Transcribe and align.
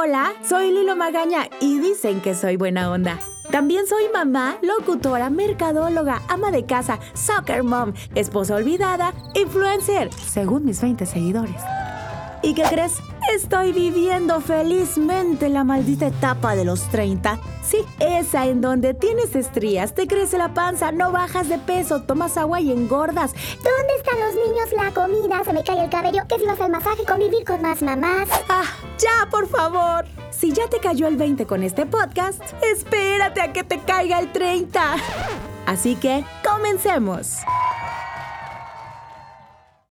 Hola, 0.00 0.32
soy 0.48 0.70
Lilo 0.70 0.94
Magaña 0.94 1.48
y 1.60 1.80
dicen 1.80 2.20
que 2.20 2.36
soy 2.36 2.56
buena 2.56 2.88
onda. 2.88 3.18
También 3.50 3.84
soy 3.88 4.04
mamá, 4.14 4.56
locutora, 4.62 5.28
mercadóloga, 5.28 6.22
ama 6.28 6.52
de 6.52 6.64
casa, 6.66 7.00
soccer 7.14 7.64
mom, 7.64 7.94
esposa 8.14 8.54
olvidada, 8.54 9.12
influencer, 9.34 10.12
según 10.12 10.66
mis 10.66 10.80
20 10.80 11.04
seguidores. 11.04 11.60
¿Y 12.44 12.54
qué 12.54 12.62
crees? 12.70 13.00
Estoy 13.34 13.72
viviendo 13.72 14.40
felizmente 14.40 15.50
la 15.50 15.62
maldita 15.62 16.06
etapa 16.06 16.56
de 16.56 16.64
los 16.64 16.88
30. 16.88 17.38
Sí, 17.62 17.78
esa 18.00 18.46
en 18.46 18.62
donde 18.62 18.94
tienes 18.94 19.36
estrías, 19.36 19.94
te 19.94 20.06
crece 20.06 20.38
la 20.38 20.54
panza, 20.54 20.92
no 20.92 21.12
bajas 21.12 21.48
de 21.50 21.58
peso, 21.58 22.00
tomas 22.02 22.38
agua 22.38 22.60
y 22.60 22.72
engordas. 22.72 23.34
¿Dónde 23.34 23.94
están 23.98 24.18
los 24.18 24.34
niños? 24.34 24.72
La 24.74 24.92
comida, 24.92 25.44
se 25.44 25.52
me 25.52 25.62
cae 25.62 25.84
el 25.84 25.90
cabello, 25.90 26.22
que 26.26 26.38
si 26.38 26.46
vas 26.46 26.58
al 26.58 26.70
masaje, 26.70 27.04
convivir 27.04 27.44
con 27.44 27.60
más 27.60 27.82
mamás. 27.82 28.28
¡Ah! 28.48 28.64
¡Ya, 28.98 29.28
por 29.30 29.46
favor! 29.46 30.06
Si 30.30 30.52
ya 30.52 30.66
te 30.68 30.78
cayó 30.78 31.06
el 31.06 31.18
20 31.18 31.46
con 31.46 31.62
este 31.62 31.84
podcast, 31.84 32.40
espérate 32.62 33.42
a 33.42 33.52
que 33.52 33.62
te 33.62 33.78
caiga 33.80 34.20
el 34.20 34.32
30. 34.32 34.96
Así 35.66 35.96
que, 35.96 36.24
comencemos. 36.42 37.36